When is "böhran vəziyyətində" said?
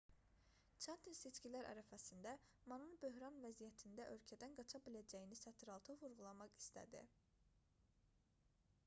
3.03-4.07